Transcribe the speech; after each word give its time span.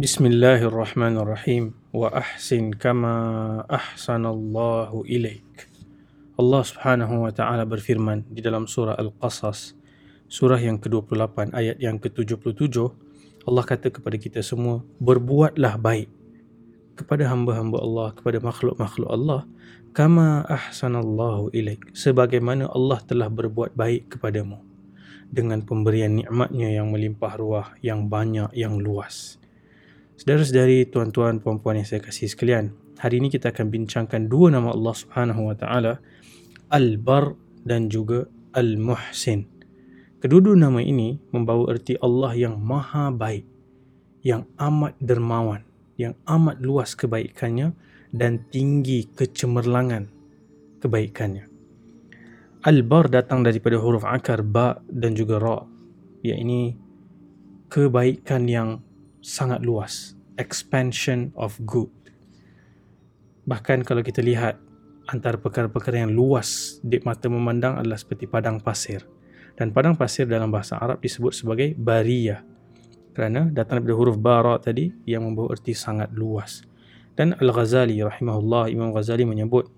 Bismillahirrahmanirrahim. 0.00 1.76
Wa 1.92 2.08
ahsin 2.08 2.72
kama 2.72 3.12
ahsanallahu 3.68 5.04
ilaik. 5.04 5.68
Allah 6.40 6.62
Subhanahu 6.64 7.28
wa 7.28 7.32
taala 7.36 7.68
berfirman 7.68 8.24
di 8.32 8.40
dalam 8.40 8.64
surah 8.64 8.96
Al-Qasas 8.96 9.76
surah 10.24 10.56
yang 10.56 10.80
ke-28 10.80 11.52
ayat 11.52 11.76
yang 11.84 12.00
ke-77 12.00 12.80
Allah 13.44 13.60
kata 13.60 13.92
kepada 13.92 14.16
kita 14.16 14.40
semua 14.40 14.80
berbuatlah 15.04 15.76
baik 15.76 16.08
kepada 16.96 17.28
hamba-hamba 17.28 17.84
Allah 17.84 18.08
kepada 18.16 18.40
makhluk-makhluk 18.40 19.12
Allah 19.12 19.44
kama 19.92 20.48
ahsanallahu 20.48 21.52
ilaik. 21.52 21.92
Sebagaimana 21.92 22.72
Allah 22.72 23.04
telah 23.04 23.28
berbuat 23.28 23.76
baik 23.76 24.16
kepadamu 24.16 24.64
dengan 25.28 25.60
pemberian 25.60 26.16
nikmatnya 26.16 26.72
yang 26.72 26.88
melimpah 26.88 27.36
ruah 27.36 27.76
yang 27.84 28.08
banyak 28.08 28.48
yang 28.56 28.80
luas. 28.80 29.39
Saudara-saudari, 30.20 30.84
tuan-tuan, 30.84 31.40
puan-puan 31.40 31.80
yang 31.80 31.88
saya 31.88 32.04
kasih 32.04 32.28
sekalian, 32.28 32.76
hari 33.00 33.24
ini 33.24 33.32
kita 33.32 33.56
akan 33.56 33.72
bincangkan 33.72 34.28
dua 34.28 34.52
nama 34.52 34.68
Allah 34.68 34.92
Subhanahu 34.92 35.48
Wa 35.48 35.56
Taala, 35.56 35.96
Al-Bar 36.68 37.32
dan 37.64 37.88
juga 37.88 38.28
Al-Muhsin. 38.52 39.48
Kedua-dua 40.20 40.60
nama 40.60 40.84
ini 40.84 41.16
membawa 41.32 41.72
erti 41.72 41.96
Allah 42.04 42.36
yang 42.36 42.60
maha 42.60 43.08
baik, 43.08 43.48
yang 44.20 44.44
amat 44.60 44.92
dermawan, 45.00 45.64
yang 45.96 46.12
amat 46.28 46.60
luas 46.60 46.92
kebaikannya 46.92 47.72
dan 48.12 48.44
tinggi 48.52 49.08
kecemerlangan 49.16 50.04
kebaikannya. 50.84 51.48
Al-Bar 52.68 53.08
datang 53.08 53.40
daripada 53.40 53.80
huruf 53.80 54.04
akar 54.04 54.44
ba 54.44 54.84
dan 54.84 55.16
juga 55.16 55.40
ra. 55.40 55.64
Ya 56.20 56.36
ini 56.36 56.76
kebaikan 57.72 58.44
yang 58.44 58.84
sangat 59.20 59.64
luas. 59.64 60.16
Expansion 60.40 61.32
of 61.36 61.56
good. 61.64 61.92
Bahkan 63.44 63.84
kalau 63.84 64.00
kita 64.00 64.24
lihat 64.24 64.56
antara 65.08 65.36
perkara-perkara 65.36 66.04
yang 66.06 66.12
luas 66.12 66.80
di 66.80 67.00
mata 67.02 67.26
memandang 67.26 67.80
adalah 67.80 67.96
seperti 67.96 68.28
padang 68.28 68.60
pasir. 68.60 69.04
Dan 69.56 69.76
padang 69.76 69.98
pasir 69.98 70.24
dalam 70.24 70.48
bahasa 70.48 70.80
Arab 70.80 71.04
disebut 71.04 71.36
sebagai 71.36 71.76
bariyah. 71.76 72.40
Kerana 73.12 73.50
datang 73.52 73.82
daripada 73.82 73.96
huruf 74.00 74.16
bara 74.16 74.56
tadi 74.56 74.88
yang 75.04 75.28
membawa 75.28 75.52
erti 75.52 75.76
sangat 75.76 76.08
luas. 76.16 76.64
Dan 77.12 77.36
Al-Ghazali 77.36 78.00
rahimahullah 78.00 78.72
Imam 78.72 78.96
Ghazali 78.96 79.28
menyebut 79.28 79.68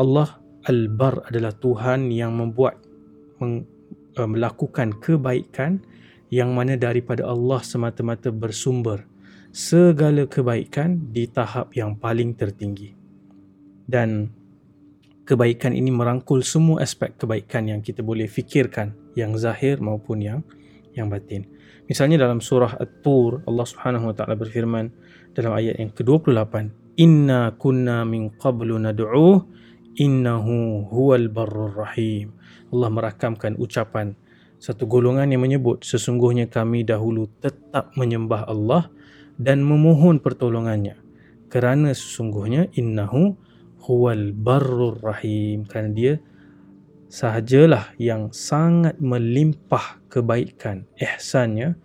Allah 0.00 0.40
Al-Bar 0.64 1.28
adalah 1.28 1.52
Tuhan 1.52 2.08
yang 2.08 2.34
membuat 2.34 2.80
meng, 3.38 3.68
uh, 4.16 4.24
melakukan 4.24 4.96
kebaikan 4.98 5.82
yang 6.32 6.54
mana 6.54 6.74
daripada 6.74 7.26
Allah 7.26 7.62
semata-mata 7.62 8.34
bersumber 8.34 9.06
segala 9.54 10.26
kebaikan 10.28 11.10
di 11.14 11.30
tahap 11.30 11.72
yang 11.72 11.96
paling 11.96 12.34
tertinggi. 12.36 12.92
Dan 13.86 14.28
kebaikan 15.22 15.72
ini 15.72 15.88
merangkul 15.94 16.42
semua 16.42 16.82
aspek 16.82 17.14
kebaikan 17.14 17.70
yang 17.70 17.80
kita 17.80 18.02
boleh 18.02 18.26
fikirkan, 18.26 18.92
yang 19.14 19.32
zahir 19.38 19.78
maupun 19.78 20.20
yang 20.20 20.40
yang 20.92 21.08
batin. 21.08 21.46
Misalnya 21.86 22.26
dalam 22.26 22.42
surah 22.42 22.82
At-Tur, 22.82 23.46
Allah 23.46 23.66
Subhanahu 23.66 24.10
wa 24.10 24.14
taala 24.16 24.34
berfirman 24.34 24.90
dalam 25.38 25.54
ayat 25.54 25.78
yang 25.78 25.94
ke-28, 25.94 26.72
"Inna 26.98 27.54
kunna 27.54 28.02
min 28.02 28.34
qablu 28.34 28.74
nad'uuh 28.82 29.46
innahu 29.94 30.88
huwal 30.90 31.30
barrur 31.30 31.78
rahim." 31.78 32.34
Allah 32.74 32.90
merakamkan 32.90 33.54
ucapan 33.62 34.18
satu 34.66 34.82
golongan 34.90 35.30
yang 35.30 35.46
menyebut 35.46 35.86
sesungguhnya 35.86 36.50
kami 36.50 36.82
dahulu 36.82 37.30
tetap 37.38 37.94
menyembah 37.94 38.50
Allah 38.50 38.90
dan 39.38 39.62
memohon 39.62 40.18
pertolongannya. 40.18 40.98
Kerana 41.46 41.94
sesungguhnya 41.94 42.74
innahu 42.74 43.38
huwal 43.86 44.34
barrur 44.34 44.98
rahim. 44.98 45.70
Kerana 45.70 45.94
dia 45.94 46.18
sahajalah 47.06 47.94
yang 48.02 48.34
sangat 48.34 48.98
melimpah 48.98 50.02
kebaikan 50.10 50.90
ihsannya 50.98 51.78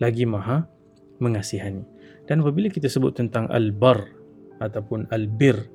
lagi 0.00 0.24
maha 0.24 0.64
mengasihani. 1.20 1.84
Dan 2.24 2.40
apabila 2.40 2.72
kita 2.72 2.88
sebut 2.88 3.12
tentang 3.12 3.44
al-bar 3.52 4.08
ataupun 4.56 5.04
al-bir 5.12 5.68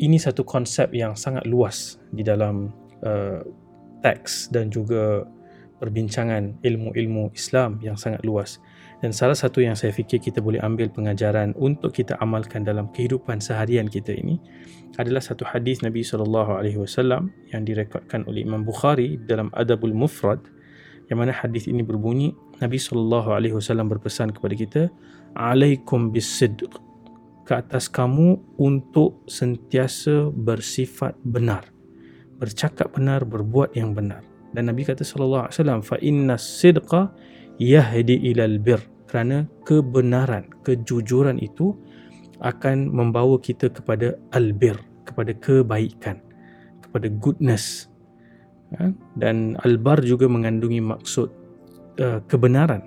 ini 0.00 0.16
satu 0.16 0.48
konsep 0.48 0.96
yang 0.96 1.12
sangat 1.12 1.44
luas 1.44 2.00
di 2.08 2.24
dalam 2.24 2.72
uh, 3.04 3.44
teks 4.04 4.52
dan 4.52 4.68
juga 4.68 5.24
perbincangan 5.80 6.60
ilmu-ilmu 6.60 7.32
Islam 7.32 7.80
yang 7.80 7.96
sangat 7.96 8.22
luas. 8.22 8.60
Dan 9.02 9.12
salah 9.12 9.36
satu 9.36 9.60
yang 9.60 9.76
saya 9.76 9.92
fikir 9.92 10.22
kita 10.22 10.40
boleh 10.40 10.62
ambil 10.64 10.88
pengajaran 10.88 11.52
untuk 11.60 11.92
kita 11.92 12.16
amalkan 12.24 12.64
dalam 12.64 12.88
kehidupan 12.94 13.42
seharian 13.42 13.84
kita 13.90 14.14
ini 14.14 14.40
adalah 14.96 15.20
satu 15.20 15.42
hadis 15.44 15.82
Nabi 15.82 16.06
sallallahu 16.06 16.56
alaihi 16.56 16.78
wasallam 16.78 17.34
yang 17.50 17.66
direkodkan 17.66 18.22
oleh 18.30 18.46
Imam 18.46 18.62
Bukhari 18.62 19.18
dalam 19.26 19.50
Adabul 19.52 19.92
Mufrad 19.92 20.40
yang 21.12 21.20
mana 21.20 21.34
hadis 21.34 21.68
ini 21.68 21.84
berbunyi 21.84 22.32
Nabi 22.62 22.80
sallallahu 22.80 23.34
alaihi 23.34 23.52
wasallam 23.52 23.90
berpesan 23.90 24.32
kepada 24.32 24.54
kita 24.56 24.82
alaikum 25.36 26.14
bisidq 26.14 26.78
ke 27.44 27.52
atas 27.52 27.92
kamu 27.92 28.40
untuk 28.56 29.20
sentiasa 29.28 30.32
bersifat 30.32 31.12
benar 31.26 31.73
bercakap 32.44 32.92
benar, 32.92 33.24
berbuat 33.24 33.72
yang 33.72 33.96
benar. 33.96 34.20
Dan 34.52 34.68
Nabi 34.68 34.84
kata 34.84 35.02
sallallahu 35.02 35.48
alaihi 35.48 35.56
wasallam 35.56 35.80
fa 35.82 35.96
inna 35.98 36.36
sidqa 36.36 37.10
yahdi 37.56 38.20
ilal 38.30 38.60
bir 38.60 38.78
kerana 39.08 39.46
kebenaran, 39.62 40.50
kejujuran 40.66 41.38
itu 41.38 41.74
akan 42.42 42.90
membawa 42.90 43.38
kita 43.38 43.70
kepada 43.70 44.18
albir, 44.34 44.74
kepada 45.06 45.32
kebaikan, 45.38 46.18
kepada 46.82 47.06
goodness. 47.22 47.86
Ha? 48.74 48.90
Dan 49.14 49.54
albar 49.62 50.02
juga 50.02 50.26
mengandungi 50.26 50.82
maksud 50.82 51.30
uh, 52.02 52.18
kebenaran, 52.26 52.82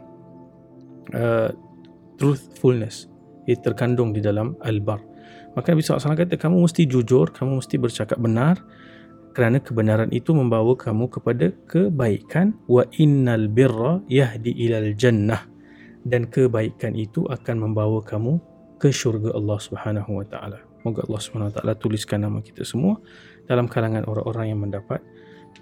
uh, 1.15 1.55
truthfulness. 2.19 3.07
Ia 3.47 3.55
terkandung 3.63 4.11
di 4.11 4.19
dalam 4.19 4.59
albar. 4.67 4.99
Maka 5.55 5.71
Nabi 5.71 5.81
SAW 5.81 6.13
kata, 6.13 6.35
kamu 6.35 6.67
mesti 6.67 6.83
jujur, 6.83 7.31
kamu 7.31 7.63
mesti 7.63 7.79
bercakap 7.79 8.19
benar, 8.19 8.59
kerana 9.37 9.61
kebenaran 9.61 10.09
itu 10.09 10.33
membawa 10.33 10.73
kamu 10.73 11.13
kepada 11.13 11.53
kebaikan 11.69 12.57
wa 12.65 12.81
innal 12.97 13.45
birra 13.45 14.01
yahdi 14.09 14.49
ilal 14.49 14.97
jannah 14.97 15.45
dan 16.01 16.25
kebaikan 16.25 16.97
itu 16.97 17.21
akan 17.29 17.69
membawa 17.69 18.01
kamu 18.01 18.41
ke 18.81 18.89
syurga 18.89 19.37
Allah 19.37 19.61
Subhanahu 19.61 20.09
wa 20.09 20.25
taala. 20.25 20.57
Moga 20.81 21.05
Allah 21.05 21.21
Subhanahu 21.21 21.53
wa 21.53 21.55
taala 21.55 21.77
tuliskan 21.77 22.25
nama 22.25 22.41
kita 22.41 22.65
semua 22.65 22.97
dalam 23.45 23.69
kalangan 23.69 24.09
orang-orang 24.09 24.57
yang 24.57 24.59
mendapat 24.65 25.05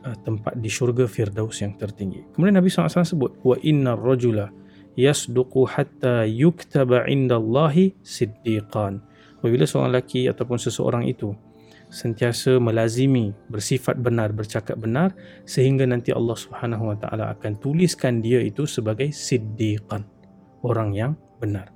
uh, 0.08 0.16
tempat 0.24 0.56
di 0.56 0.72
syurga 0.72 1.04
firdaus 1.04 1.60
yang 1.60 1.76
tertinggi. 1.76 2.24
Kemudian 2.32 2.56
Nabi 2.56 2.72
SAW 2.72 3.04
sebut 3.04 3.44
wa 3.44 3.60
innar 3.60 4.00
rajula 4.00 4.56
yasduqu 4.96 5.68
hatta 5.68 6.24
yuktaba 6.24 7.12
indallahi 7.12 7.92
siddiqan. 8.08 9.04
Apabila 9.44 9.68
seorang 9.68 9.92
lelaki 9.92 10.32
ataupun 10.32 10.64
seseorang 10.64 11.04
itu 11.12 11.36
sentiasa 11.92 12.58
melazimi 12.58 13.32
bersifat 13.50 14.00
benar 14.00 14.34
bercakap 14.34 14.80
benar 14.80 15.14
sehingga 15.44 15.86
nanti 15.86 16.12
Allah 16.12 16.36
Subhanahu 16.36 16.94
Wa 16.94 16.98
Taala 17.02 17.26
akan 17.38 17.60
tuliskan 17.62 18.20
dia 18.20 18.42
itu 18.42 18.66
sebagai 18.66 19.12
siddiqan 19.14 20.04
orang 20.66 20.92
yang 20.96 21.12
benar. 21.38 21.70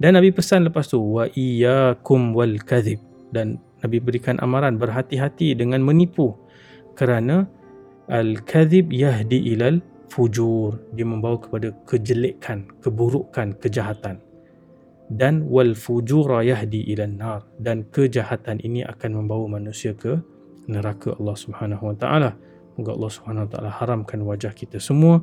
Dan 0.00 0.16
Nabi 0.16 0.32
pesan 0.32 0.64
lepas 0.64 0.88
tu 0.88 0.96
wa 0.96 1.28
iyyakum 1.28 2.32
wal 2.32 2.56
kadhib. 2.64 3.04
Dan 3.28 3.60
Nabi 3.84 4.00
berikan 4.00 4.40
amaran 4.40 4.80
berhati-hati 4.80 5.52
dengan 5.52 5.84
menipu 5.84 6.32
kerana 6.96 7.44
al 8.08 8.40
kadhib 8.48 8.88
yahdi 8.88 9.52
ilal 9.52 9.84
fujur. 10.08 10.80
Dia 10.96 11.04
membawa 11.04 11.36
kepada 11.36 11.76
kejelekan 11.84 12.64
keburukan 12.80 13.60
kejahatan 13.60 14.29
dan 15.10 15.50
wal 15.50 15.74
fujura 15.74 16.46
yahdi 16.46 16.86
ila 16.94 17.04
nar 17.10 17.40
dan 17.58 17.82
kejahatan 17.90 18.62
ini 18.62 18.86
akan 18.86 19.24
membawa 19.24 19.58
manusia 19.58 19.90
ke 19.90 20.22
neraka 20.70 21.18
Allah 21.18 21.34
Subhanahu 21.34 21.82
wa 21.90 21.96
taala. 21.98 22.30
Moga 22.78 22.94
Allah 22.94 23.10
Subhanahu 23.10 23.44
wa 23.46 23.50
taala 23.50 23.70
haramkan 23.74 24.22
wajah 24.22 24.54
kita 24.54 24.78
semua 24.78 25.18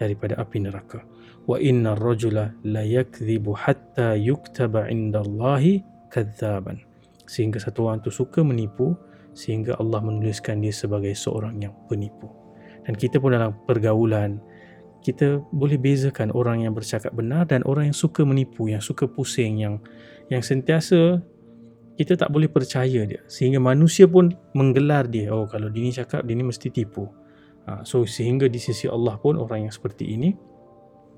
daripada 0.00 0.40
api 0.40 0.64
neraka. 0.64 1.04
Wa 1.44 1.60
inna 1.60 1.94
ar-rajula 1.94 2.56
la 2.64 2.82
yakdhibu 2.82 3.52
hatta 3.52 4.16
yuktaba 4.16 4.88
'inda 4.88 5.20
Allahi 5.20 5.84
kadzaban. 6.08 6.80
Sehingga 7.28 7.60
satu 7.60 7.86
orang 7.86 8.00
tu 8.00 8.08
suka 8.08 8.40
menipu 8.40 8.96
sehingga 9.36 9.76
Allah 9.76 10.00
menuliskan 10.00 10.64
dia 10.64 10.72
sebagai 10.72 11.12
seorang 11.12 11.60
yang 11.60 11.76
penipu. 11.92 12.32
Dan 12.88 12.96
kita 12.96 13.20
pun 13.20 13.36
dalam 13.36 13.52
pergaulan 13.68 14.40
kita 15.02 15.42
boleh 15.54 15.78
bezakan 15.78 16.34
orang 16.34 16.66
yang 16.66 16.74
bercakap 16.74 17.14
benar 17.14 17.46
dan 17.46 17.62
orang 17.64 17.92
yang 17.92 17.96
suka 17.96 18.26
menipu, 18.26 18.68
yang 18.70 18.82
suka 18.82 19.06
pusing, 19.06 19.62
yang 19.62 19.78
yang 20.26 20.42
sentiasa 20.42 21.22
kita 21.96 22.18
tak 22.18 22.28
boleh 22.28 22.50
percaya 22.50 23.08
dia. 23.08 23.22
Sehingga 23.26 23.56
manusia 23.62 24.04
pun 24.04 24.34
menggelar 24.52 25.08
dia, 25.08 25.32
oh 25.32 25.48
kalau 25.48 25.72
dia 25.72 25.82
ni 25.82 25.92
cakap, 25.94 26.22
dia 26.28 26.36
ni 26.36 26.44
mesti 26.44 26.68
tipu. 26.68 27.08
Ha, 27.66 27.82
so 27.82 28.06
sehingga 28.06 28.46
di 28.46 28.60
sisi 28.62 28.86
Allah 28.86 29.18
pun 29.18 29.34
orang 29.40 29.66
yang 29.66 29.74
seperti 29.74 30.14
ini 30.14 30.30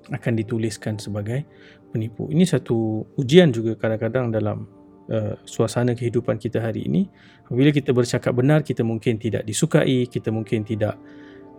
akan 0.08 0.32
dituliskan 0.38 0.96
sebagai 0.96 1.44
penipu. 1.92 2.30
Ini 2.32 2.44
satu 2.48 3.04
ujian 3.20 3.52
juga 3.52 3.76
kadang-kadang 3.76 4.32
dalam 4.32 4.64
uh, 5.12 5.34
suasana 5.44 5.92
kehidupan 5.92 6.40
kita 6.40 6.64
hari 6.64 6.88
ini. 6.88 7.04
Apabila 7.44 7.68
kita 7.72 7.92
bercakap 7.92 8.32
benar, 8.32 8.64
kita 8.64 8.80
mungkin 8.80 9.20
tidak 9.20 9.44
disukai, 9.44 10.08
kita 10.08 10.32
mungkin 10.32 10.64
tidak 10.64 10.96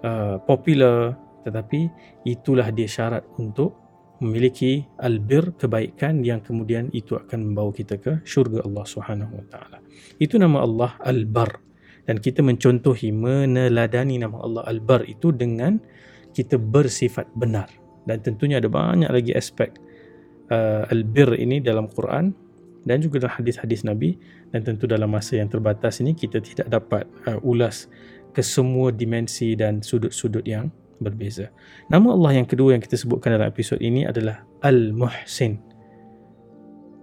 uh, 0.02 0.42
popular, 0.42 1.14
tetapi 1.44 1.90
itulah 2.28 2.70
dia 2.72 2.88
syarat 2.88 3.24
untuk 3.40 3.90
memiliki 4.20 4.84
albir 5.00 5.56
kebaikan 5.56 6.22
yang 6.28 6.44
kemudian 6.44 6.92
itu 6.92 7.16
akan 7.16 7.52
membawa 7.52 7.72
kita 7.72 7.96
ke 7.96 8.20
syurga 8.28 8.64
Allah 8.68 8.86
Subhanahu 8.86 9.32
wa 9.32 9.46
taala. 9.48 9.80
Itu 10.20 10.36
nama 10.36 10.64
Allah 10.64 10.92
Al-Bar. 11.04 11.52
Dan 12.04 12.18
kita 12.20 12.42
mencontohi 12.42 13.14
meneladani 13.14 14.18
nama 14.20 14.42
Allah 14.44 14.64
Al-Bar 14.68 15.08
itu 15.08 15.32
dengan 15.32 15.80
kita 16.36 16.60
bersifat 16.60 17.32
benar. 17.38 17.72
Dan 18.04 18.20
tentunya 18.26 18.58
ada 18.58 18.68
banyak 18.68 19.08
lagi 19.08 19.32
aspek 19.32 19.78
uh, 20.50 20.90
albir 20.90 21.38
ini 21.38 21.62
dalam 21.62 21.86
Quran 21.88 22.34
dan 22.84 22.98
juga 23.00 23.24
dalam 23.24 23.40
hadis-hadis 23.40 23.86
Nabi. 23.86 24.18
Dan 24.50 24.66
tentu 24.66 24.90
dalam 24.90 25.14
masa 25.14 25.38
yang 25.38 25.48
terbatas 25.48 26.02
ini 26.02 26.18
kita 26.18 26.42
tidak 26.42 26.68
dapat 26.68 27.06
uh, 27.30 27.40
ulas 27.46 27.88
ke 28.34 28.42
semua 28.42 28.90
dimensi 28.90 29.54
dan 29.54 29.80
sudut-sudut 29.86 30.44
yang 30.44 30.74
berbeza. 31.00 31.50
Nama 31.88 32.08
Allah 32.14 32.44
yang 32.44 32.48
kedua 32.48 32.76
yang 32.76 32.84
kita 32.84 33.00
sebutkan 33.00 33.36
dalam 33.36 33.48
episod 33.50 33.80
ini 33.80 34.06
adalah 34.06 34.44
Al-Muhsin. 34.62 35.60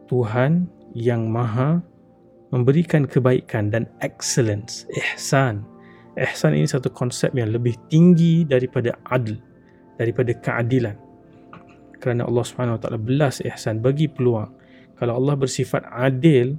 Tuhan 0.06 0.70
yang 0.94 1.26
maha 1.26 1.82
memberikan 2.54 3.04
kebaikan 3.04 3.74
dan 3.74 3.90
excellence, 4.00 4.86
ihsan. 4.94 5.66
Ihsan 6.16 6.56
ini 6.56 6.64
satu 6.64 6.88
konsep 6.88 7.34
yang 7.36 7.52
lebih 7.52 7.76
tinggi 7.90 8.46
daripada 8.46 8.94
adl, 9.10 9.36
daripada 9.98 10.32
keadilan. 10.32 10.96
Kerana 12.00 12.24
Allah 12.24 12.44
Taala 12.78 13.00
belas 13.00 13.42
ihsan 13.42 13.82
bagi 13.82 14.06
peluang. 14.06 14.52
Kalau 14.96 15.20
Allah 15.20 15.36
bersifat 15.36 15.84
adil, 15.92 16.56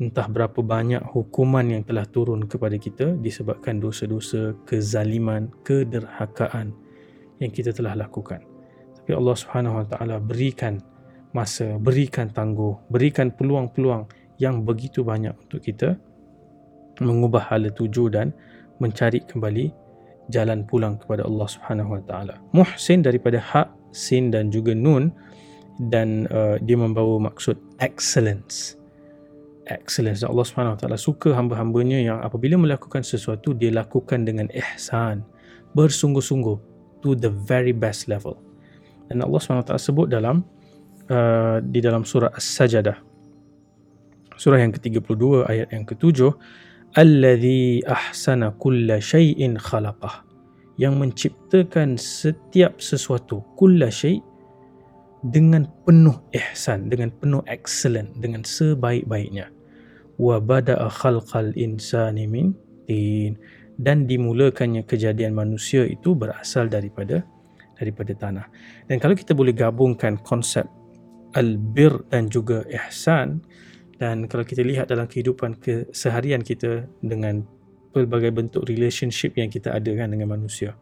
entah 0.00 0.24
berapa 0.32 0.64
banyak 0.64 1.04
hukuman 1.12 1.68
yang 1.68 1.84
telah 1.84 2.08
turun 2.08 2.48
kepada 2.48 2.80
kita 2.80 3.20
disebabkan 3.20 3.84
dosa-dosa, 3.84 4.56
kezaliman, 4.64 5.52
kederhakaan 5.60 6.72
yang 7.36 7.52
kita 7.52 7.76
telah 7.76 7.92
lakukan. 7.92 8.40
Tapi 8.96 9.12
Allah 9.12 9.36
Subhanahu 9.36 9.84
Wa 9.84 9.86
Taala 9.92 10.16
berikan 10.16 10.80
masa, 11.36 11.76
berikan 11.76 12.32
tangguh, 12.32 12.80
berikan 12.88 13.28
peluang-peluang 13.28 14.08
yang 14.40 14.64
begitu 14.64 15.04
banyak 15.04 15.36
untuk 15.36 15.60
kita 15.60 16.00
mengubah 17.04 17.52
hala 17.52 17.68
tuju 17.68 18.08
dan 18.08 18.32
mencari 18.80 19.20
kembali 19.28 19.68
jalan 20.32 20.64
pulang 20.64 20.96
kepada 20.96 21.28
Allah 21.28 21.44
Subhanahu 21.44 22.00
Wa 22.00 22.02
Taala. 22.08 22.34
Muhsin 22.56 23.04
daripada 23.04 23.36
hak, 23.36 23.68
sin 23.92 24.32
dan 24.32 24.48
juga 24.48 24.72
nun 24.72 25.12
dan 25.92 26.24
uh, 26.32 26.56
dia 26.64 26.80
membawa 26.80 27.20
maksud 27.28 27.60
excellence 27.84 28.79
excellence. 29.70 30.26
Allah 30.26 30.44
Subhanahu 30.44 30.74
Wa 30.76 30.80
Taala 30.84 30.98
suka 30.98 31.32
hamba-hambanya 31.32 31.98
yang 32.02 32.18
apabila 32.20 32.58
melakukan 32.58 33.06
sesuatu 33.06 33.54
dia 33.54 33.70
lakukan 33.70 34.26
dengan 34.26 34.50
ihsan 34.52 35.22
bersungguh-sungguh 35.78 36.56
to 37.00 37.14
the 37.14 37.30
very 37.46 37.72
best 37.72 38.10
level. 38.10 38.36
Dan 39.06 39.22
Allah 39.22 39.40
Subhanahu 39.40 39.64
Wa 39.64 39.68
Taala 39.74 39.82
sebut 39.82 40.06
dalam 40.10 40.42
uh, 41.08 41.62
di 41.62 41.78
dalam 41.78 42.02
surah 42.02 42.34
As-Sajdah 42.34 43.10
surah 44.40 44.56
yang 44.56 44.72
ke-32 44.72 45.44
ayat 45.44 45.68
yang 45.68 45.84
ke-7 45.84 46.32
allazi 46.96 47.84
ahsana 47.84 48.56
kulla 48.56 48.96
shay'in 48.96 49.60
khalaqah. 49.60 50.24
Yang 50.80 50.94
menciptakan 50.96 52.00
setiap 52.00 52.80
sesuatu 52.80 53.44
kulla 53.60 53.92
syai' 53.92 54.24
dengan 55.20 55.68
penuh 55.84 56.16
ihsan 56.32 56.88
dengan 56.88 57.12
penuh 57.20 57.44
excellent 57.44 58.08
dengan 58.24 58.40
sebaik-baiknya 58.40 59.52
wa 60.20 60.36
bada'a 60.36 60.92
khalqal 60.92 61.56
insani 61.56 62.28
min 62.28 62.52
tin. 62.84 63.40
Dan 63.80 64.04
dimulakannya 64.04 64.84
kejadian 64.84 65.32
manusia 65.32 65.88
itu 65.88 66.12
berasal 66.12 66.68
daripada 66.68 67.24
daripada 67.80 68.12
tanah. 68.12 68.46
Dan 68.84 69.00
kalau 69.00 69.16
kita 69.16 69.32
boleh 69.32 69.56
gabungkan 69.56 70.20
konsep 70.20 70.68
albir 71.32 71.96
dan 72.12 72.28
juga 72.28 72.68
ihsan 72.68 73.40
dan 73.96 74.28
kalau 74.28 74.44
kita 74.44 74.60
lihat 74.60 74.92
dalam 74.92 75.08
kehidupan 75.08 75.56
keseharian 75.64 76.44
kita 76.44 76.84
dengan 77.00 77.40
pelbagai 77.96 78.36
bentuk 78.36 78.68
relationship 78.68 79.32
yang 79.40 79.48
kita 79.48 79.72
ada 79.72 79.88
kan 79.96 80.12
dengan 80.12 80.36
manusia. 80.36 80.76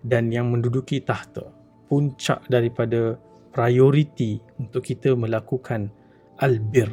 Dan 0.00 0.32
yang 0.32 0.48
menduduki 0.48 1.04
tahta 1.04 1.52
puncak 1.92 2.48
daripada 2.48 3.20
priority 3.52 4.40
untuk 4.56 4.88
kita 4.88 5.12
melakukan 5.12 5.92
albir 6.40 6.88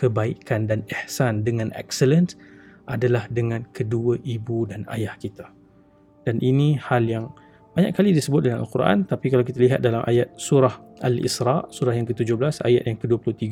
kebaikan 0.00 0.64
dan 0.64 0.88
ihsan 0.88 1.44
dengan 1.44 1.68
excellence 1.76 2.40
adalah 2.88 3.28
dengan 3.28 3.68
kedua 3.76 4.16
ibu 4.24 4.64
dan 4.64 4.88
ayah 4.88 5.12
kita. 5.20 5.52
Dan 6.24 6.40
ini 6.40 6.80
hal 6.80 7.04
yang 7.04 7.28
banyak 7.76 7.92
kali 7.92 8.16
disebut 8.16 8.48
dalam 8.48 8.64
Al-Quran 8.64 9.04
tapi 9.04 9.28
kalau 9.28 9.44
kita 9.44 9.60
lihat 9.60 9.80
dalam 9.84 10.00
ayat 10.08 10.32
surah 10.40 11.04
Al-Isra, 11.04 11.68
surah 11.68 11.92
yang 11.92 12.08
ke-17, 12.08 12.64
ayat 12.64 12.88
yang 12.88 12.96
ke-23, 12.96 13.44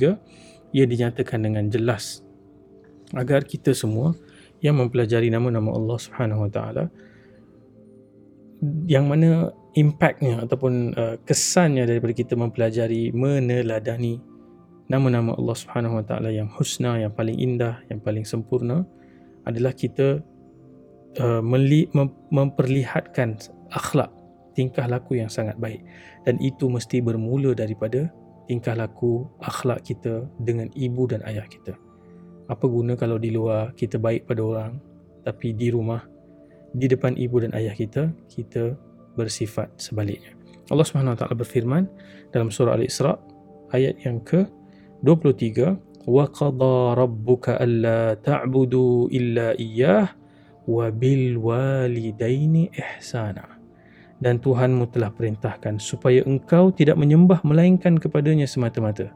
ia 0.73 0.85
dinyatakan 0.89 1.45
dengan 1.45 1.69
jelas 1.69 2.25
agar 3.13 3.45
kita 3.45 3.73
semua 3.73 4.17
yang 4.61 4.77
mempelajari 4.77 5.29
nama-nama 5.33 5.73
Allah 5.73 5.99
Subhanahu 6.01 6.49
Wa 6.49 6.51
Taala 6.51 6.85
yang 8.91 9.07
mana 9.07 9.55
impactnya 9.79 10.43
ataupun 10.43 10.73
uh, 10.99 11.15
kesannya 11.23 11.87
daripada 11.87 12.11
kita 12.11 12.35
mempelajari 12.35 13.15
meneladani 13.15 14.19
nama-nama 14.89 15.37
Allah 15.37 15.57
Subhanahu 15.57 16.01
Wa 16.01 16.05
Taala 16.05 16.33
yang 16.33 16.49
husna, 16.49 16.97
yang 16.97 17.13
paling 17.13 17.37
indah, 17.37 17.85
yang 17.93 18.01
paling 18.01 18.25
sempurna 18.25 18.89
adalah 19.45 19.77
kita 19.77 20.25
uh, 21.21 21.41
mem- 21.45 22.17
memperlihatkan 22.33 23.37
akhlak 23.73 24.09
tingkah 24.57 24.91
laku 24.91 25.21
yang 25.23 25.31
sangat 25.31 25.55
baik 25.63 25.85
dan 26.27 26.35
itu 26.43 26.67
mesti 26.67 26.99
bermula 26.99 27.55
daripada 27.55 28.11
tingkah 28.51 28.75
laku 28.75 29.29
akhlak 29.39 29.85
kita 29.87 30.27
dengan 30.43 30.67
ibu 30.75 31.07
dan 31.07 31.23
ayah 31.29 31.47
kita. 31.47 31.77
Apa 32.49 32.65
guna 32.65 32.97
kalau 32.97 33.21
di 33.21 33.31
luar 33.31 33.77
kita 33.77 34.01
baik 34.01 34.25
pada 34.27 34.41
orang 34.41 34.73
tapi 35.23 35.53
di 35.53 35.69
rumah 35.69 36.01
di 36.73 36.89
depan 36.89 37.15
ibu 37.15 37.45
dan 37.45 37.53
ayah 37.55 37.77
kita 37.77 38.09
kita 38.27 38.75
bersifat 39.15 39.69
sebaliknya. 39.77 40.33
Allah 40.73 40.85
Subhanahu 40.85 41.15
Wa 41.17 41.19
Taala 41.25 41.37
berfirman 41.37 41.85
dalam 42.33 42.49
surah 42.49 42.77
Al-Isra 42.77 43.15
ayat 43.73 44.01
yang 44.05 44.21
ke 44.25 44.49
23 45.03 46.09
wa 46.09 46.25
qada 46.31 46.97
rabbuka 46.97 47.61
alla 47.61 48.17
ta'budu 48.17 49.13
illa 49.13 49.55
iyyah 49.55 50.09
wa 50.65 50.89
bil 50.91 51.39
walidaini 51.39 52.73
ihsana. 52.73 53.59
Dan 54.19 54.43
Tuhanmu 54.43 54.91
telah 54.91 55.15
perintahkan 55.15 55.79
supaya 55.79 56.27
engkau 56.27 56.75
tidak 56.75 56.99
menyembah 56.99 57.39
melainkan 57.47 57.95
kepadanya 57.95 58.51
semata-mata. 58.51 59.15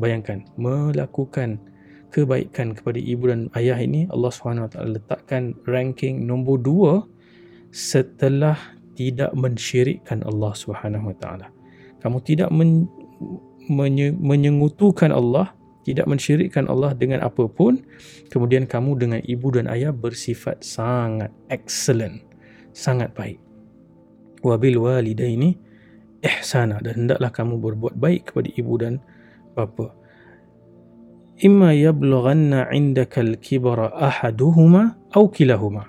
Bayangkan 0.00 0.48
melakukan 0.56 1.60
kebaikan 2.08 2.72
kepada 2.72 2.96
ibu 2.96 3.28
dan 3.28 3.52
ayah 3.52 3.76
ini 3.76 4.08
Allah 4.08 4.32
SWT 4.32 4.80
letakkan 4.80 5.52
ranking 5.68 6.24
nombor 6.24 6.56
dua 6.56 6.92
setelah 7.68 8.56
tidak 8.96 9.30
mensyirikkan 9.36 10.24
Allah 10.24 10.56
SWT 10.56 11.24
kamu 12.00 12.18
tidak 12.24 12.48
men- 12.54 12.88
menyengutukan 13.68 15.12
Allah, 15.12 15.52
tidak 15.88 16.04
mensyirikkan 16.04 16.68
Allah 16.68 16.92
dengan 16.92 17.24
apapun, 17.24 17.80
kemudian 18.28 18.68
kamu 18.68 19.00
dengan 19.00 19.20
ibu 19.24 19.48
dan 19.48 19.72
ayah 19.72 19.88
bersifat 19.88 20.60
sangat 20.60 21.32
excellent, 21.48 22.20
sangat 22.76 23.08
baik. 23.16 23.40
Wabil 24.44 24.76
walidaini 24.76 25.56
ihsana 26.20 26.84
dan 26.84 27.08
hendaklah 27.08 27.32
kamu 27.32 27.56
berbuat 27.56 27.96
baik 27.96 28.30
kepada 28.30 28.48
ibu 28.52 28.74
dan 28.76 29.00
bapa. 29.56 29.96
Imma 31.40 31.72
yablughanna 31.72 32.68
'indaka 32.68 33.22
al-kibara 33.22 33.94
ahaduhuma 33.94 34.98
aw 35.16 35.24
kilahuma. 35.30 35.88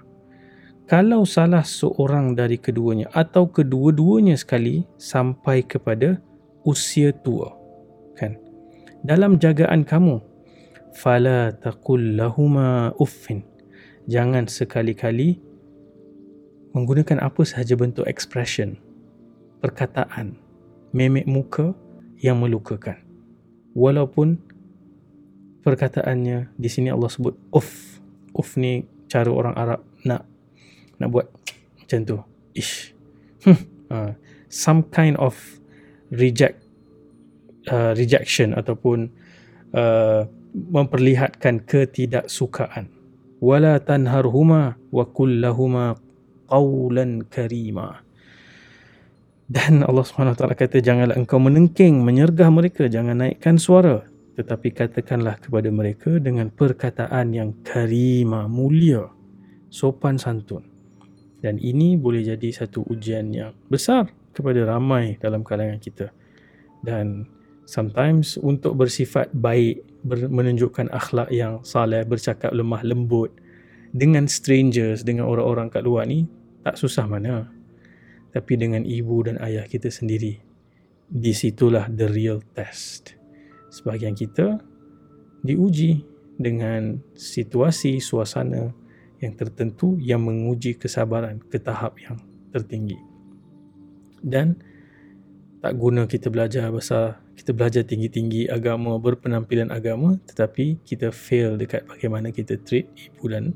Kalau 0.87 1.27
salah 1.27 1.61
seorang 1.61 2.33
dari 2.33 2.57
keduanya 2.57 3.11
atau 3.13 3.51
kedua-duanya 3.51 4.33
sekali 4.33 4.87
sampai 4.97 5.61
kepada 5.61 6.17
usia 6.65 7.13
tua 7.13 7.58
kan 8.19 8.35
dalam 8.99 9.39
jagaan 9.39 9.87
kamu 9.87 10.19
fala 10.91 11.55
taqul 11.55 12.19
lahumā 12.19 12.91
uffin. 12.99 13.45
Jangan 14.09 14.49
sekali-kali 14.49 15.37
menggunakan 16.73 17.21
apa 17.21 17.41
sahaja 17.45 17.77
bentuk 17.77 18.09
expression 18.09 18.77
perkataan 19.61 20.37
memek 20.91 21.29
muka 21.29 21.77
yang 22.19 22.41
melukakan. 22.41 22.97
Walaupun 23.77 24.41
perkataannya 25.61 26.51
di 26.57 26.69
sini 26.69 26.89
Allah 26.89 27.11
sebut 27.11 27.37
uff. 27.53 28.01
Uff 28.33 28.57
ni 28.57 28.85
cara 29.05 29.29
orang 29.29 29.55
Arab 29.55 29.81
nak 30.03 30.25
nak 30.97 31.09
buat 31.13 31.27
macam 31.77 31.99
tu. 32.05 32.17
Ish. 32.57 32.97
Hmm. 33.45 33.59
uh, 33.93 34.11
some 34.49 34.83
kind 34.89 35.15
of 35.21 35.37
reject 36.11 36.59
uh, 37.67 37.91
rejection 37.97 38.55
ataupun 38.55 39.11
uh, 39.75 40.23
memperlihatkan 40.53 41.67
ketidaksukaan. 41.67 42.87
Wala 43.39 43.79
tanharhuma 43.79 44.75
wa 44.91 45.05
kullahuma 45.07 45.99
qawlan 46.47 47.27
karima. 47.27 48.03
Dan 49.49 49.81
Allah 49.81 50.05
taala 50.05 50.53
kata 50.53 50.77
janganlah 50.77 51.17
engkau 51.17 51.41
menengking 51.41 52.05
menyergah 52.05 52.53
mereka 52.53 52.85
jangan 52.85 53.25
naikkan 53.25 53.57
suara. 53.57 54.05
Tetapi 54.37 54.71
katakanlah 54.71 55.41
kepada 55.41 55.67
mereka 55.73 56.15
dengan 56.21 56.47
perkataan 56.53 57.35
yang 57.35 57.49
karima 57.65 58.47
mulia 58.47 59.09
sopan 59.67 60.15
santun. 60.21 60.63
Dan 61.39 61.55
ini 61.59 61.95
boleh 61.95 62.23
jadi 62.35 62.51
satu 62.51 62.83
ujian 62.91 63.31
yang 63.31 63.55
besar 63.71 64.11
kepada 64.35 64.67
ramai 64.67 65.15
dalam 65.17 65.41
kalangan 65.41 65.79
kita. 65.79 66.11
Dan 66.83 67.27
sometimes 67.69 68.41
untuk 68.41 68.73
bersifat 68.73 69.29
baik 69.29 69.85
ber- 70.01 70.25
menunjukkan 70.25 70.89
akhlak 70.89 71.29
yang 71.29 71.61
saleh 71.61 72.01
bercakap 72.01 72.49
lemah 72.49 72.81
lembut 72.81 73.29
dengan 73.93 74.25
strangers 74.25 75.05
dengan 75.05 75.29
orang-orang 75.29 75.69
kat 75.69 75.85
luar 75.85 76.09
ni 76.09 76.25
tak 76.65 76.81
susah 76.81 77.05
mana 77.05 77.45
tapi 78.33 78.57
dengan 78.57 78.81
ibu 78.81 79.21
dan 79.21 79.37
ayah 79.45 79.69
kita 79.69 79.93
sendiri 79.93 80.41
di 81.09 81.33
situlah 81.33 81.85
the 81.93 82.09
real 82.09 82.41
test 82.57 83.13
sebahagian 83.69 84.17
kita 84.17 84.57
diuji 85.45 86.01
dengan 86.39 87.03
situasi 87.13 87.99
suasana 87.99 88.71
yang 89.19 89.35
tertentu 89.35 89.99
yang 89.99 90.23
menguji 90.23 90.79
kesabaran 90.79 91.43
ke 91.43 91.59
tahap 91.59 91.99
yang 91.99 92.15
tertinggi. 92.55 92.95
Dan 94.23 94.59
tak 95.59 95.75
guna 95.75 96.07
kita 96.07 96.31
belajar 96.31 96.71
besar, 96.71 97.19
kita 97.35 97.51
belajar 97.51 97.83
tinggi-tinggi 97.83 98.47
agama, 98.47 98.95
berpenampilan 98.95 99.71
agama 99.75 100.15
tetapi 100.27 100.79
kita 100.87 101.11
fail 101.11 101.59
dekat 101.59 101.83
bagaimana 101.87 102.31
kita 102.31 102.55
treat 102.63 102.87
ibu 102.95 103.27
dan 103.27 103.51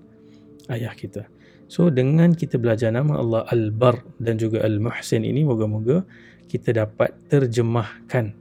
ayah 0.67 0.91
kita. 0.91 1.27
So 1.71 1.87
dengan 1.87 2.35
kita 2.35 2.59
belajar 2.59 2.91
nama 2.91 3.17
Allah 3.17 3.41
Al-Bar 3.49 4.03
dan 4.19 4.35
juga 4.35 4.61
Al-Muhsin 4.61 5.23
ini 5.23 5.47
moga-moga 5.47 6.03
kita 6.51 6.75
dapat 6.75 7.15
terjemahkan 7.31 8.35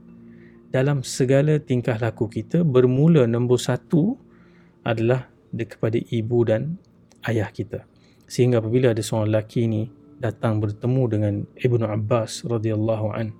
dalam 0.69 1.05
segala 1.05 1.57
tingkah 1.61 1.95
laku 1.97 2.27
kita 2.27 2.61
bermula 2.61 3.25
nombor 3.29 3.61
satu 3.61 4.17
adalah 4.83 5.29
kepada 5.53 6.01
ibu 6.11 6.41
dan 6.43 6.81
ayah 7.29 7.47
kita. 7.53 7.85
Sehingga 8.25 8.57
apabila 8.57 8.91
ada 8.91 9.01
seorang 9.05 9.29
lelaki 9.29 9.69
ni 9.69 9.85
datang 10.17 10.57
bertemu 10.57 11.03
dengan 11.09 11.33
Ibnu 11.57 11.85
Abbas 11.85 12.41
radhiyallahu 12.49 13.07
an, 13.13 13.33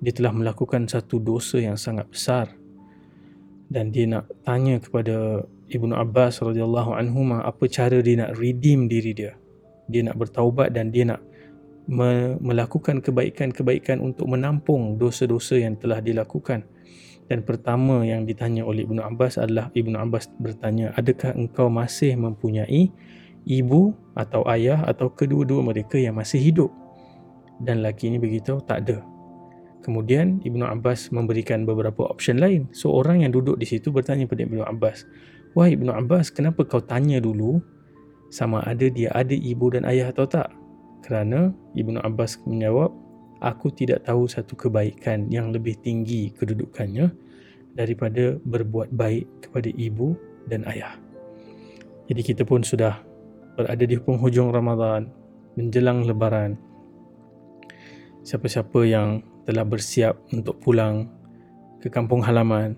dia 0.00 0.12
telah 0.12 0.32
melakukan 0.32 0.84
satu 0.88 1.20
dosa 1.20 1.56
yang 1.60 1.80
sangat 1.80 2.06
besar 2.08 2.52
dan 3.66 3.90
dia 3.90 4.06
nak 4.06 4.30
tanya 4.46 4.78
kepada 4.78 5.42
Ibnu 5.66 5.98
Abbas 5.98 6.38
radhiyallahu 6.38 6.94
anhu 6.94 7.26
apa 7.34 7.66
cara 7.66 7.98
dia 7.98 8.22
nak 8.22 8.38
redeem 8.38 8.86
diri 8.86 9.10
dia. 9.10 9.34
Dia 9.90 10.06
nak 10.06 10.18
bertaubat 10.18 10.70
dan 10.70 10.94
dia 10.94 11.02
nak 11.02 11.20
me- 11.90 12.38
melakukan 12.38 13.02
kebaikan-kebaikan 13.02 13.98
untuk 13.98 14.30
menampung 14.30 14.94
dosa-dosa 14.94 15.58
yang 15.58 15.74
telah 15.74 15.98
dilakukan. 15.98 16.62
Dan 17.26 17.42
pertama 17.42 18.06
yang 18.06 18.22
ditanya 18.22 18.62
oleh 18.62 18.86
Ibnu 18.86 19.02
Abbas 19.02 19.42
adalah 19.42 19.74
Ibnu 19.74 19.98
Abbas 19.98 20.30
bertanya, 20.38 20.94
adakah 20.94 21.34
engkau 21.34 21.66
masih 21.66 22.14
mempunyai 22.14 22.94
ibu 23.42 23.98
atau 24.14 24.46
ayah 24.46 24.86
atau 24.86 25.10
kedua-dua 25.10 25.66
mereka 25.66 25.98
yang 25.98 26.14
masih 26.14 26.38
hidup? 26.38 26.70
Dan 27.58 27.82
lelaki 27.82 28.14
ini 28.14 28.22
beritahu, 28.22 28.62
tak 28.62 28.86
ada. 28.86 29.02
Kemudian 29.86 30.42
Ibnu 30.42 30.66
Abbas 30.66 31.14
memberikan 31.14 31.62
beberapa 31.62 32.10
option 32.10 32.42
lain. 32.42 32.66
So 32.74 32.90
orang 32.90 33.22
yang 33.22 33.30
duduk 33.30 33.54
di 33.54 33.70
situ 33.70 33.94
bertanya 33.94 34.26
kepada 34.26 34.42
Ibnu 34.42 34.66
Abbas, 34.66 35.06
Wahai 35.54 35.78
Ibnu 35.78 35.94
Abbas, 35.94 36.34
kenapa 36.34 36.66
kau 36.66 36.82
tanya 36.82 37.22
dulu 37.22 37.62
sama 38.34 38.66
ada 38.66 38.90
dia 38.90 39.14
ada 39.14 39.30
ibu 39.30 39.70
dan 39.70 39.86
ayah 39.86 40.10
atau 40.10 40.26
tak? 40.26 40.50
Kerana 41.06 41.54
Ibnu 41.78 42.02
Abbas 42.02 42.42
menjawab, 42.44 42.90
aku 43.38 43.70
tidak 43.70 44.02
tahu 44.04 44.26
satu 44.26 44.58
kebaikan 44.58 45.30
yang 45.30 45.54
lebih 45.54 45.78
tinggi 45.78 46.34
kedudukannya 46.34 47.08
daripada 47.78 48.42
berbuat 48.42 48.90
baik 48.90 49.48
kepada 49.48 49.70
ibu 49.70 50.18
dan 50.50 50.66
ayah. 50.66 50.98
Jadi 52.10 52.20
kita 52.26 52.42
pun 52.42 52.66
sudah 52.66 52.98
berada 53.54 53.86
di 53.86 53.96
penghujung 54.02 54.50
Ramadan, 54.50 55.08
menjelang 55.54 56.02
lebaran. 56.04 56.58
Siapa-siapa 58.26 58.82
yang 58.82 59.22
telah 59.46 59.62
bersiap 59.62 60.18
untuk 60.34 60.58
pulang 60.58 61.06
ke 61.78 61.88
kampung 61.88 62.20
halaman, 62.20 62.74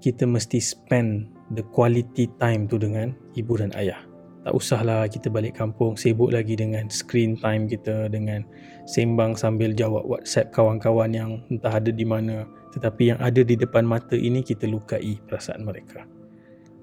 kita 0.00 0.24
mesti 0.24 0.58
spend 0.58 1.28
the 1.52 1.62
quality 1.70 2.26
time 2.40 2.66
tu 2.66 2.80
dengan 2.80 3.12
ibu 3.36 3.54
dan 3.60 3.70
ayah 3.76 4.00
tak 4.46 4.54
usahlah 4.54 5.10
kita 5.10 5.26
balik 5.26 5.58
kampung 5.58 5.98
sibuk 5.98 6.30
lagi 6.30 6.54
dengan 6.54 6.86
screen 6.86 7.34
time 7.34 7.66
kita 7.66 8.06
dengan 8.06 8.46
sembang 8.86 9.34
sambil 9.34 9.74
jawab 9.74 10.06
WhatsApp 10.06 10.54
kawan-kawan 10.54 11.10
yang 11.10 11.42
entah 11.50 11.82
ada 11.82 11.90
di 11.90 12.06
mana 12.06 12.46
tetapi 12.70 13.10
yang 13.10 13.18
ada 13.18 13.42
di 13.42 13.58
depan 13.58 13.82
mata 13.82 14.14
ini 14.14 14.46
kita 14.46 14.70
lukai 14.70 15.18
perasaan 15.26 15.66
mereka. 15.66 16.06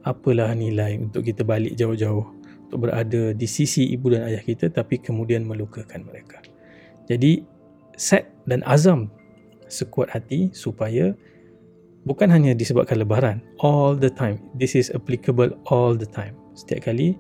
Apalah 0.04 0.52
nilai 0.52 1.00
untuk 1.00 1.24
kita 1.24 1.48
balik 1.48 1.80
jauh-jauh 1.80 2.28
untuk 2.68 2.84
berada 2.84 3.32
di 3.32 3.48
sisi 3.48 3.96
ibu 3.96 4.12
dan 4.12 4.28
ayah 4.28 4.44
kita 4.44 4.68
tapi 4.68 5.00
kemudian 5.00 5.48
melukakan 5.48 6.04
mereka. 6.04 6.44
Jadi 7.08 7.48
set 7.98 8.30
dan 8.50 8.66
azam 8.68 9.10
sekuat 9.70 10.12
hati 10.14 10.54
supaya 10.54 11.18
bukan 12.06 12.30
hanya 12.30 12.54
disebabkan 12.54 13.02
lebaran 13.02 13.42
all 13.64 13.96
the 13.98 14.12
time. 14.12 14.40
This 14.58 14.76
is 14.78 14.92
applicable 14.94 15.54
all 15.72 15.98
the 15.98 16.08
time. 16.08 16.38
Setiap 16.54 16.94
kali 16.94 17.18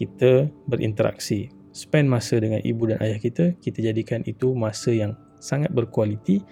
kita 0.00 0.48
berinteraksi 0.70 1.52
spend 1.76 2.08
masa 2.08 2.40
dengan 2.40 2.64
ibu 2.64 2.88
dan 2.88 2.98
ayah 3.04 3.20
kita 3.20 3.52
kita 3.60 3.84
jadikan 3.84 4.24
itu 4.24 4.56
masa 4.56 4.90
yang 4.90 5.12
sangat 5.38 5.70
berkualiti 5.76 6.42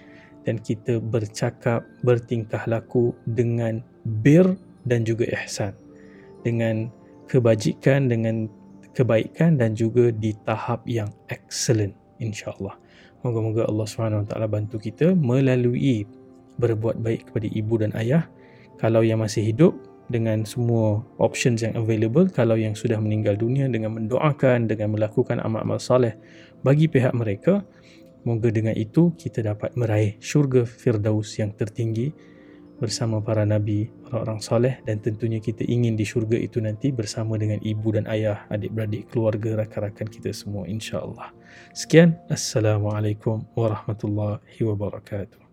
dan 0.47 0.61
kita 0.61 1.01
bercakap 1.01 1.83
bertingkah 2.05 2.63
laku 2.69 3.11
dengan 3.25 3.83
bir 4.23 4.55
dan 4.87 5.03
juga 5.03 5.27
ihsan. 5.43 5.75
Dengan 6.45 6.87
kebajikan 7.27 8.07
dengan 8.07 8.47
kebaikan 8.95 9.59
dan 9.59 9.77
juga 9.77 10.09
di 10.09 10.33
tahap 10.47 10.81
yang 10.89 11.11
excellent 11.29 11.93
insyaallah 12.17 12.75
moga-moga 13.25 13.67
Allah 13.67 13.87
taala 14.25 14.47
bantu 14.47 14.79
kita 14.79 15.15
melalui 15.15 16.07
berbuat 16.59 16.99
baik 16.99 17.31
kepada 17.31 17.47
ibu 17.47 17.73
dan 17.79 17.91
ayah. 17.95 18.27
Kalau 18.79 19.03
yang 19.03 19.23
masih 19.23 19.43
hidup 19.43 19.75
dengan 20.09 20.41
semua 20.43 21.05
options 21.21 21.61
yang 21.61 21.77
available 21.77 22.25
kalau 22.33 22.57
yang 22.57 22.73
sudah 22.73 22.97
meninggal 22.97 23.37
dunia 23.37 23.69
dengan 23.69 23.95
mendoakan 23.95 24.65
dengan 24.65 24.97
melakukan 24.97 25.37
amal-amal 25.37 25.77
soleh 25.77 26.17
bagi 26.65 26.89
pihak 26.89 27.13
mereka 27.13 27.61
moga 28.25 28.49
dengan 28.49 28.73
itu 28.73 29.13
kita 29.15 29.45
dapat 29.45 29.77
meraih 29.77 30.17
syurga 30.17 30.65
firdaus 30.65 31.37
yang 31.37 31.53
tertinggi 31.53 32.11
bersama 32.81 33.21
para 33.21 33.45
nabi 33.45 33.93
orang-orang 34.09 34.41
soleh 34.41 34.75
dan 34.83 34.97
tentunya 34.97 35.37
kita 35.37 35.61
ingin 35.69 35.93
di 35.93 36.03
syurga 36.03 36.35
itu 36.35 36.57
nanti 36.57 36.89
bersama 36.89 37.37
dengan 37.37 37.61
ibu 37.61 37.93
dan 37.93 38.09
ayah 38.09 38.49
adik-beradik 38.49 39.13
keluarga 39.13 39.61
rakan-rakan 39.61 40.09
kita 40.09 40.33
semua 40.33 40.65
insya-Allah 40.65 41.38
سكان 41.73 42.13
السلام 42.31 42.87
عليكم 42.87 43.43
ورحمة 43.55 43.97
الله 44.03 44.39
وبركاته. 44.61 45.48